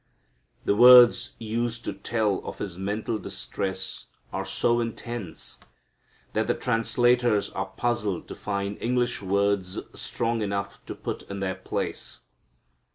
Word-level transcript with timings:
The 0.65 0.75
words 0.75 1.35
used 1.37 1.85
to 1.85 1.93
tell 1.93 2.43
of 2.43 2.57
His 2.57 2.75
mental 2.75 3.19
distress 3.19 4.07
are 4.33 4.45
so 4.47 4.79
intense 4.79 5.59
that 6.33 6.47
the 6.47 6.55
translators 6.55 7.51
are 7.51 7.67
puzzled 7.67 8.27
to 8.29 8.33
find 8.33 8.81
English 8.81 9.21
words 9.21 9.77
strong 9.93 10.41
enough 10.41 10.83
to 10.87 10.95
put 10.95 11.29
in 11.29 11.39
their 11.39 11.53
place. 11.53 12.21